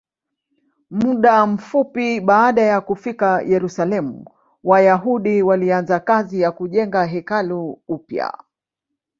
[0.91, 4.25] Muda mfupi baada ya kufika Yerusalemu,
[4.63, 8.37] Wayahudi walianza kazi ya kujenga hekalu upya.